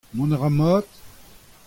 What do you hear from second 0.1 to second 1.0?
Mont a ra mat?